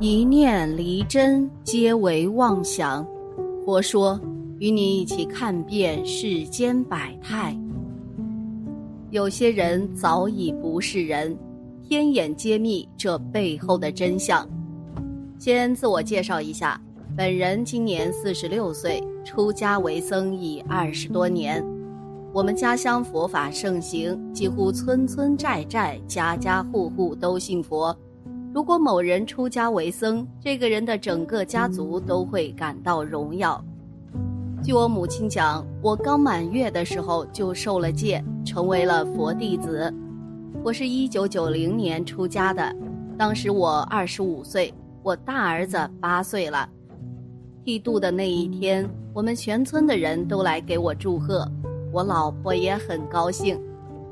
[0.00, 3.06] 一念离真，皆为妄想。
[3.64, 4.20] 佛说，
[4.58, 7.56] 与你一起看遍世间百态。
[9.10, 11.38] 有些人早已不是人，
[11.80, 14.46] 天眼揭秘这背后的真相。
[15.38, 16.78] 先自我介绍一下，
[17.16, 21.64] 本人今年四十六岁，出家为僧已二十多年。
[22.32, 27.96] 我们家乡佛法盛行，几乎村村寨寨、家家户户都信佛。
[28.54, 33.60] 如果某人出家为僧，这个人的整个家族都会感到荣耀。
[34.62, 39.92] 据我母亲讲，我刚满月的时候就受了戒，成为了佛弟子。
[40.62, 42.72] 我是一九九零年出家的，
[43.18, 46.68] 当时我二十五岁，我大儿子八岁了。
[47.64, 51.44] 剃度的那一天，我们全村的人都来给我祝贺，
[51.90, 53.60] 我老婆也很高兴。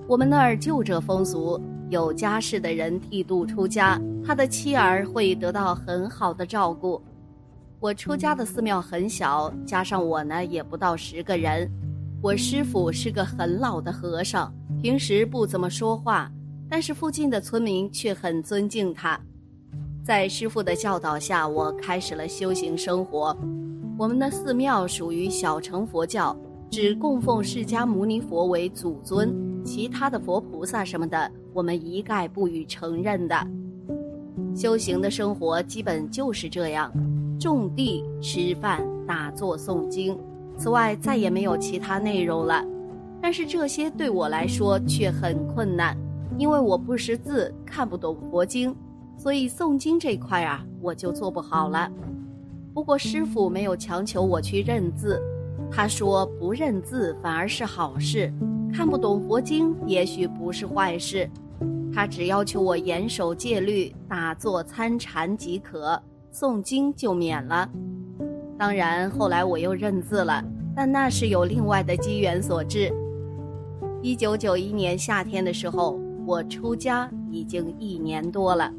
[0.09, 1.61] 我们那儿就这风俗。
[1.91, 7.01] 有家室的人剃度出家，他的妻儿会得到很好的照顾。
[7.79, 11.71] 我出家的寺庙很小，加上我呢也不到十个人。
[12.23, 14.51] 我师傅是个很老的和尚，
[14.81, 16.33] 平时不怎么说话，
[16.71, 19.21] 但是附近的村民却很尊敬他。
[20.03, 23.37] 在师傅的教导下，我开始了修行生活。
[23.99, 26.35] 我们的寺庙属于小乘佛教，
[26.71, 29.31] 只供奉释迦牟尼佛为祖尊，
[29.65, 31.31] 其他的佛菩萨什么的。
[31.53, 33.37] 我们一概不予承认的。
[34.55, 36.93] 修行的生活基本就是这样：
[37.39, 40.19] 种地、吃饭、打坐、诵经。
[40.57, 42.65] 此外，再也没有其他内容了。
[43.21, 45.97] 但是这些对我来说却很困难，
[46.39, 48.75] 因为我不识字，看不懂佛经，
[49.17, 51.91] 所以诵经这块啊，我就做不好了。
[52.75, 55.23] 不过师傅没有强求我去认字，
[55.71, 58.33] 他说不认字反而是好事，
[58.73, 61.29] 看不懂佛经也许不是坏事。
[61.95, 66.01] 他只要求我严守戒律、打坐参禅即可，
[66.33, 67.69] 诵经就免了。
[68.59, 70.43] 当然，后来我又认字了，
[70.75, 72.91] 但那是有另外的机缘所致。
[74.01, 78.73] 一九九一年夏天的时候，我出家已经一年多了。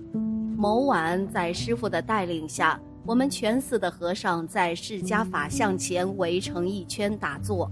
[0.58, 7.70] 某晚，在师傅的带领下，我们全寺的和尚在释迦法像前围成一圈打坐，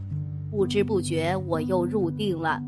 [0.51, 2.62] 不知不觉我又入定了。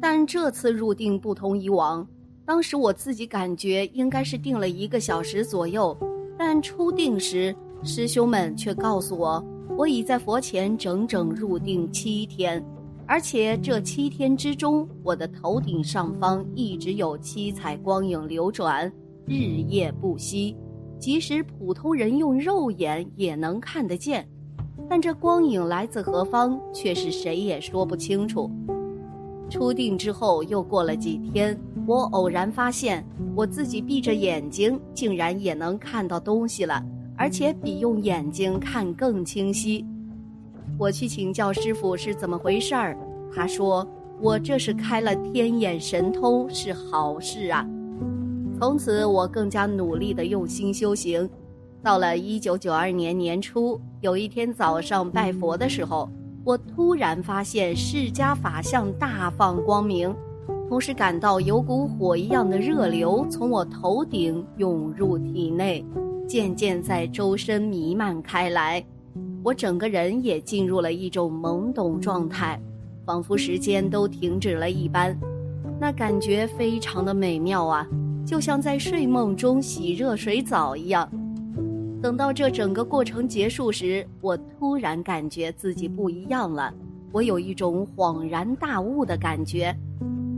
[0.00, 2.06] 但这次入定不同以往，
[2.44, 5.96] 当时我自己感觉应该是定了一个小时左右，
[6.38, 9.42] 但出定时，师兄们却告诉我，
[9.76, 12.62] 我已在佛前整整入定七天，
[13.06, 18.92] 而且这七天之中，我的头顶上方一直有七彩光影流转，
[19.24, 20.54] 日夜不息，
[21.00, 24.28] 即使普通人用肉眼也能看得见，
[24.88, 28.50] 但这光影来自何方，却是谁也说不清楚。
[29.48, 33.04] 初定之后，又过了几天，我偶然发现
[33.34, 36.82] 我自己闭着眼睛，竟然也能看到东西了，
[37.16, 39.84] 而且比用眼睛看更清晰。
[40.78, 42.98] 我去请教师傅是怎么回事儿，
[43.32, 43.86] 他说
[44.20, 47.64] 我这是开了天眼神通，是好事啊。
[48.58, 51.28] 从此我更加努力地用心修行。
[51.86, 56.10] 到了一九九二年年初，有一天早上拜佛的时候。
[56.42, 60.12] 我突然发现释迦法相大放光明，
[60.68, 65.84] 同时感到有股火一样的热流从我头顶涌入体内，
[66.26, 68.84] 渐渐在周身弥漫开来。
[69.44, 72.60] 我整个人也进入了一种懵懂状态，
[73.04, 75.16] 仿佛时间都停止了一般。
[75.78, 77.86] 那感觉非常的美妙啊，
[78.26, 81.08] 就像在睡梦中洗热水澡一样。
[82.02, 86.72] 等到这整个过程结束时，我突然感觉自己不一样了，
[87.10, 89.74] 我有一种恍然大悟的感觉，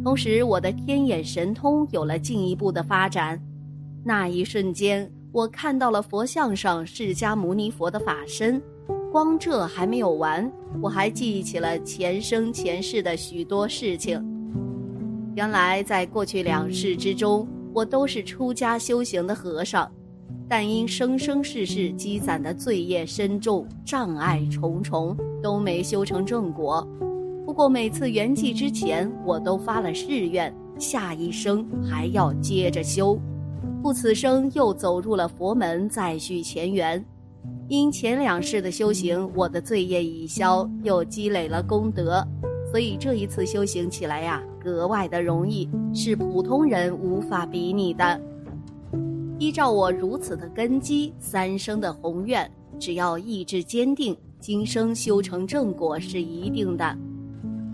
[0.02, 3.38] 同时我的天眼神通有了进一步的发展。
[4.04, 8.62] 那一瞬间，我看到了佛像上释迦牟尼佛的法身。
[9.10, 14.22] 光这还没有完，我还记起了前生前世的许多事情。
[15.34, 19.90] 原来在过去两世之中，我都是出家修行的和尚。
[20.48, 26.86] 但因生生世世积攒的罪业深重，障碍重重，都没修成正果。
[27.44, 33.18] 不过每次圆寂之前，我都发了誓愿，下一生还要接着修，
[33.82, 37.04] 故此生又走入了佛门，再续前缘。
[37.68, 42.26] 因前两世的修行，我的罪业已消，又积累了功德，
[42.70, 48.18] 所以这一次修行起来呀，格外的容易，是普通人无法比拟的。
[49.38, 56.96] 依照我如此的根基，三生的宏愿，只要意志坚定，今生修成正果是一定的。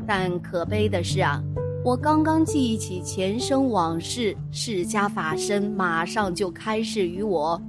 [0.07, 1.43] 但可悲的是啊，
[1.83, 7.61] 我刚刚记忆起前生往事，释迦法身马上就开示于我。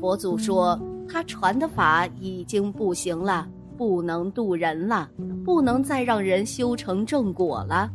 [0.00, 3.46] 佛祖说，他传的法已经不行了，
[3.76, 5.06] 不能渡人了，
[5.44, 7.90] 不能再让人修成正果了。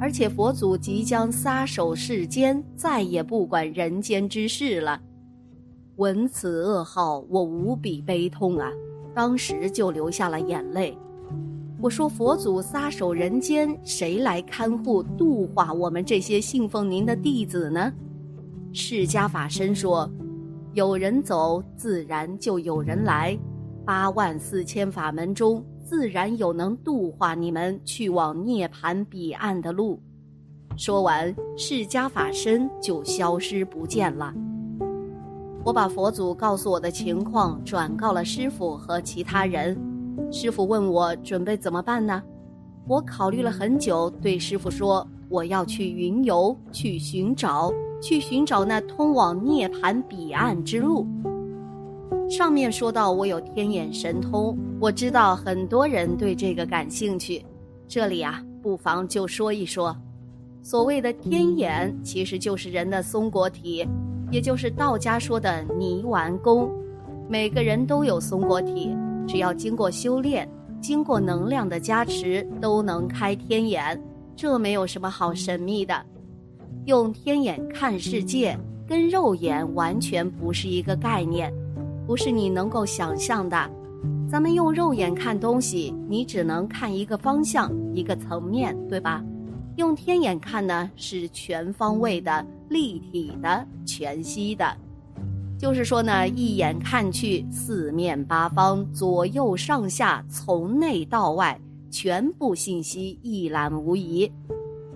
[0.00, 5.00] 而且佛祖即将撒手世间，再也不管人间之事了。
[5.96, 8.70] 闻此噩耗，我无比悲痛啊！
[9.14, 10.96] 当时就流下了眼泪。
[11.80, 17.92] 我说：“佛祖撒手人间，谁来看护度化我们这些信奉您的弟子呢？”
[18.72, 20.08] 释迦法身说
[20.74, 23.36] ：“有人走，自然就有人来。
[23.84, 29.98] 八万四千法门中。”自然有能度化你们去往涅槃彼岸的路。
[30.76, 34.34] 说完，释迦法身就消失不见了。
[35.64, 39.74] 我把佛祖告诉我的情况转告了师傅和其他人。
[40.30, 42.22] 师傅问我准备怎么办呢？
[42.86, 51.06] 我考虑了很久，对师傅说：“我要去云游，去寻找，去寻找那通往涅槃彼岸之路。”
[52.28, 57.42] 上面说到我有天眼神通，我知道很多人对这个感兴趣，
[57.86, 59.96] 这里啊不妨就说一说。
[60.62, 63.88] 所谓的天眼，其实就是人的松果体，
[64.30, 66.70] 也就是道家说的泥丸功。
[67.30, 68.94] 每个人都有松果体，
[69.26, 70.46] 只要经过修炼，
[70.82, 73.98] 经过能量的加持，都能开天眼。
[74.36, 76.04] 这没有什么好神秘的。
[76.84, 78.54] 用天眼看世界，
[78.86, 81.50] 跟肉眼完全不是一个概念。
[82.08, 83.70] 不是你能够想象的，
[84.26, 89.22] 咱们用肉眼看东西，你只能看一个方向、一个层面，对吧？
[89.76, 94.74] 用天眼看呢，是全方位的、立体的、全息的。
[95.58, 104.32] 就是说呢，一眼看去，四面八方、左右上下、从内到外，全部信息一览无遗。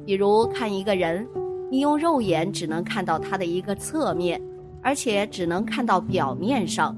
[0.06, 1.28] 比如看一个人，
[1.70, 4.40] 你用肉眼只能看到他的一个侧面。
[4.82, 6.96] 而且只能看到表面上，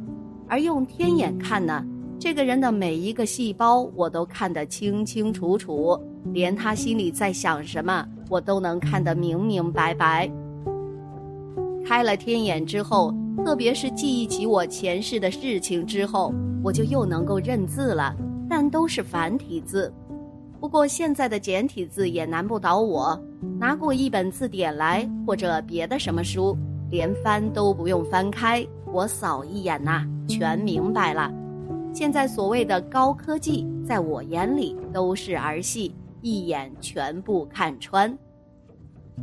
[0.48, 1.84] 而用天眼看呢，
[2.18, 5.98] 这个人的每一个细胞我都看得清清楚楚，
[6.32, 10.30] 连他心里在想什么，我都能看得明明白白。
[11.86, 13.14] 开了天眼之后，
[13.44, 16.32] 特别是记忆起我前世的事情之后，
[16.62, 18.16] 我就又能够认字了，
[18.48, 19.92] 但都是繁体字。
[20.58, 23.22] 不过现在的简体字也难不倒我，
[23.58, 26.56] 拿过一本字典来，或者别的什么书。
[26.94, 31.28] 连翻都不用翻开，我扫一眼呐，全明白了。
[31.92, 35.92] 现在所谓的高科技，在我眼里都是儿戏，
[36.22, 38.16] 一眼全部看穿。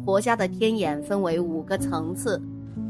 [0.03, 2.41] 佛家的天眼分为五个层次：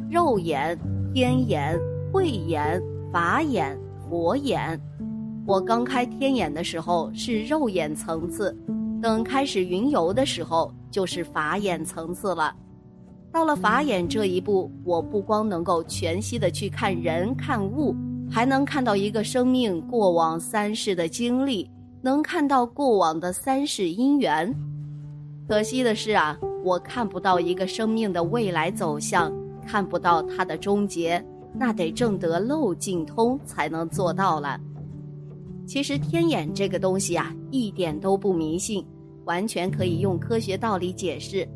[0.09, 0.75] 肉眼、
[1.13, 1.79] 天眼、
[2.11, 2.81] 慧眼、
[3.13, 3.79] 法眼、
[4.09, 4.81] 佛眼。
[5.45, 8.51] 我刚开天眼的时候是肉眼层次，
[8.99, 12.55] 等开始云游的时候就是法眼层次了。
[13.31, 17.95] 到了法眼这一步，我不光能够全息的去看人看物，
[18.29, 21.69] 还能看到一个生命过往三世的经历，
[22.01, 24.53] 能看到过往的三世因缘。
[25.47, 29.31] 可惜的是啊，我看不到一个生命的未来走向，
[29.65, 31.23] 看不到它的终结，
[31.53, 34.59] 那得正得漏尽通才能做到了。
[35.65, 38.85] 其实天眼这个东西啊，一点都不迷信，
[39.23, 41.47] 完全可以用科学道理解释。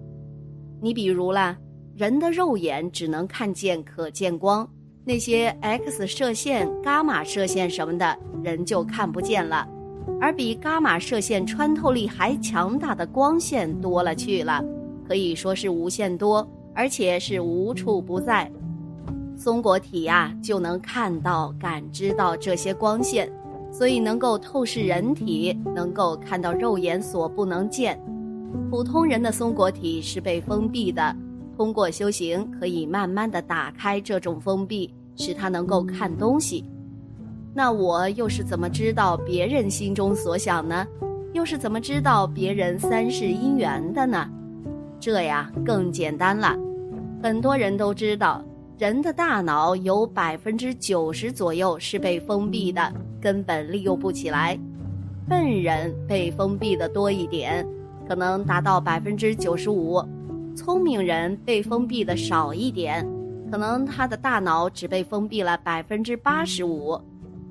[0.81, 1.57] 你比如啦。
[1.95, 4.69] 人的肉眼只能看见可见光，
[5.05, 9.65] 那些 X 射线、伽马射线什么的，人就看不见了。
[10.19, 14.61] 而比伽马射线穿透力还强大的光线多了去了，
[15.07, 18.51] 可以说是无限多，而且是无处不在。
[19.37, 23.31] 松果体呀，就能看到、感知到这些光线，
[23.71, 27.97] 所以能够透视人体，能够看到肉眼所不能见。
[28.69, 31.15] 普通人的松果体是被封闭的。
[31.57, 36.65] 通过修行，可以慢慢的打开这种封闭，使他能够看东西。
[37.53, 40.85] 那我又是怎么知道别人心中所想呢？
[41.31, 44.29] 又是怎么知道别人三世因缘的呢？
[44.99, 46.55] 这呀更简单了。
[47.23, 48.43] 很多人都知道，
[48.77, 54.59] 人的大脑有百分之九十左右是被封闭的，根本利用不起来。
[55.27, 57.65] 笨人被封闭的多一点，
[58.07, 60.03] 可能达到百分之九十五。
[60.55, 63.05] 聪明人被封闭的少一点，
[63.51, 66.99] 可能他的大脑只被封闭了百分之八十五，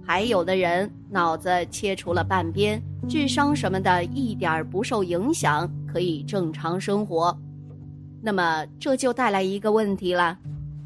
[0.02, 7.36] 还有的人脑子切除了半边，智商什么的一点儿不受影响，可以正常生活。
[8.22, 10.38] 那么这就带来一个问题了：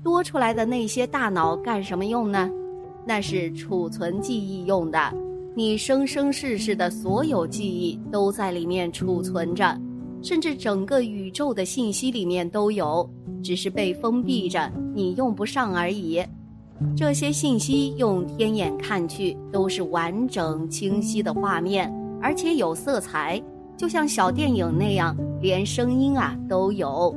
[0.02, 2.50] 多出来的那些大脑干什么用呢？
[3.06, 4.98] 那是储存记忆用的，
[5.54, 9.80] 你生生世世的所有记忆都在里面储存着。
[10.22, 13.08] 甚至整个宇宙的信息里面都有，
[13.42, 16.22] 只是被封闭着，你用不上而已。
[16.96, 23.42] 这些信息用天眼看去都是完整清晰的画面，而且有色彩，
[23.76, 27.14] 就像小电影那样，连声音啊都有。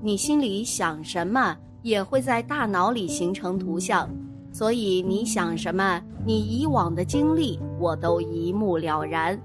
[0.00, 4.08] 你心里想什么，也会在大脑里形成图像，
[4.52, 9.36] 所以你想什么，你以往的经历我都一目了然。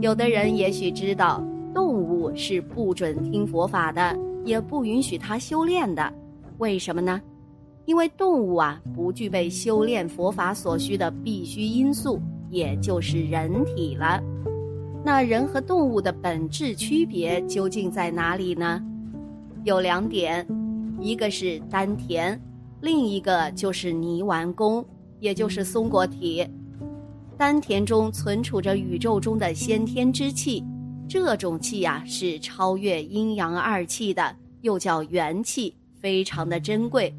[0.00, 1.42] 有的人也许知道，
[1.74, 6.12] 动物是不准听佛法的，也不允许他修炼的，
[6.58, 7.20] 为什么呢？
[7.84, 12.20] 因为动物啊，不具备修炼佛法所需的必须因素，
[12.50, 14.22] 也就是人体了。
[15.04, 18.82] 那人和动物的本质区别究竟在哪里呢？
[19.64, 20.46] 有两点，
[21.00, 22.38] 一个是丹田，
[22.80, 24.84] 另一个就是泥丸宫，
[25.20, 26.46] 也就是松果体。
[27.36, 30.62] 丹田中存储着宇宙中的先天之气，
[31.08, 37.12] 这种气呀是超越阴阳二气的，又叫元气，非常的珍贵。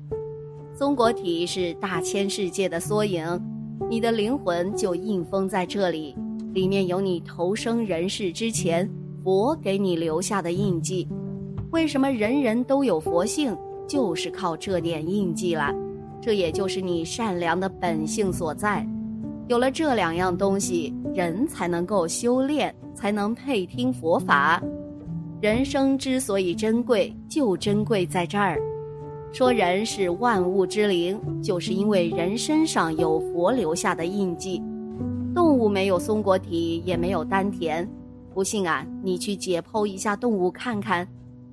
[0.76, 3.26] 松果体是大千世界的缩影，
[3.90, 6.16] 你的灵魂就印封在这里，
[6.54, 8.88] 里面有你投生人世之前
[9.24, 11.08] 佛给你留下的印记。
[11.72, 15.74] 为什么人人都有佛性，就是靠这点印记了。
[16.22, 18.88] 这也就是你善良的本性所在。
[19.48, 24.62] 有了这两样东西，人才能够修炼，才能配听佛法。
[25.40, 28.60] 人生之所以珍贵，就珍贵在这儿。
[29.32, 34.62] 说人是万物之灵，就是因为人身上有佛留下的印记。
[35.34, 37.90] 动物没有松果体，也没有丹田。
[38.34, 41.08] 不信啊，你去解剖一下动物看看。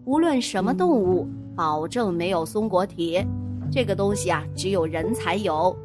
[0.04, 3.24] 无论什么动物，保证没有松果体。
[3.70, 5.76] 这个东西啊，只有人才有。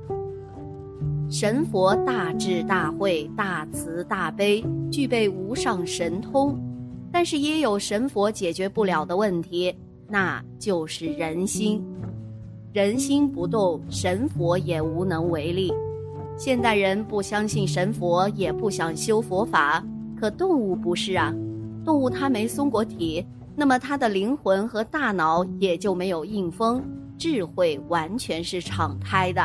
[1.32, 4.62] 神佛大智大慧、大慈大悲，
[4.92, 6.60] 具备无上神通，
[7.10, 9.74] 但是也有神佛解决不了的问题。
[10.10, 11.82] 那就是人心，
[12.74, 15.72] 人心不动，神佛也无能为力。
[16.36, 19.82] 现代人不相信神佛，也不想修佛法，
[20.20, 21.34] 可动物不是啊，
[21.86, 26.84] 动物它没松果体，那么它的灵魂和大脑也就没有印封，
[27.18, 29.42] 智慧完全是敞开的。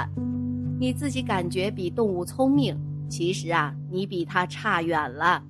[0.78, 2.78] 你自己感觉比动物聪明，
[3.08, 5.42] 其实啊，你比它差远了。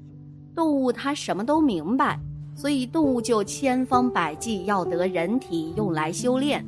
[0.55, 2.19] 动物它什么都明白。
[2.55, 6.65] 所以动物就千方百计要得人体用来修炼，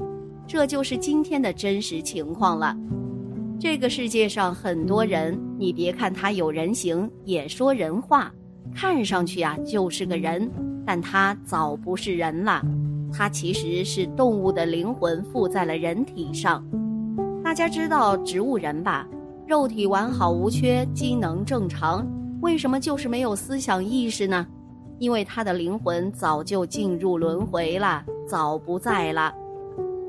[0.46, 2.76] 这就是今天的真实情况了。
[3.58, 8.30] 这个世界上很多人，你别看他有人形，也说人话，
[8.74, 10.50] 看上去啊就是个人，
[10.84, 12.62] 但他早不是人了，
[13.10, 16.62] 他其实是动物的灵魂附在了人体上。
[17.58, 19.04] 大家知道植物人吧？
[19.44, 22.06] 肉体完好无缺，机能正常，
[22.40, 24.46] 为什么就是没有思想意识呢？
[25.00, 29.34] 因为他的灵魂早就进入轮回了，早不在了。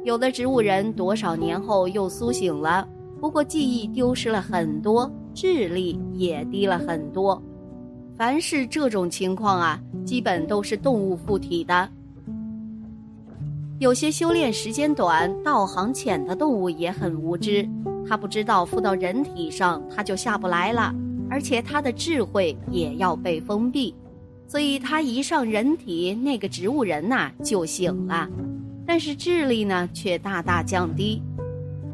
[0.04, 2.88] 有的植物人多少年后又苏醒了，
[3.20, 7.42] 不过记忆丢失了很多，智力也低了很多。
[8.16, 11.90] 凡是这种情况啊，基本都是动物附体的。
[13.80, 17.66] 有些修炼时间短、道行浅的动物也很无知，
[18.06, 20.94] 它不知道附到人体上它就下不来了，
[21.30, 23.96] 而且它的智慧也要被封闭。
[24.46, 28.28] 所以它一上人体，那个植物人呐就醒了，
[28.86, 31.24] 但是智力呢却大大降低。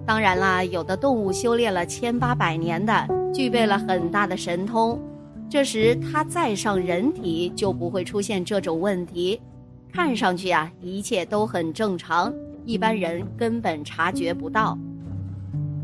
[0.07, 4.99] 当然啦，有的动物修炼了千八百年的，具备了很大的神通，
[5.47, 9.39] 这时它再上人体就不会出现这种问题，
[9.95, 12.33] 看上去啊一切都很正常，
[12.65, 14.77] 一般人根本察觉不到。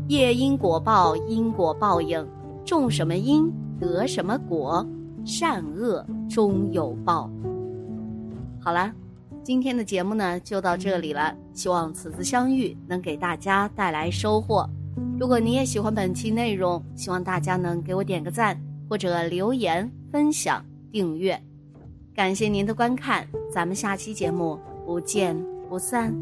[0.08, 2.22] 业因果报，因果报应，
[2.62, 3.50] 种什么因
[3.80, 4.86] 得什么果。
[5.24, 7.30] 善恶终有报。
[8.60, 8.92] 好了，
[9.42, 11.34] 今天的节目呢就到这里了。
[11.54, 14.68] 希望此次相遇能给大家带来收获。
[15.18, 21.40] 如果你也喜欢本期内容，希望大家能给我点个赞，或者留言、分享、订阅。
[22.14, 25.34] 感谢您的观看，咱们下期节目不见
[25.68, 26.14] 不散。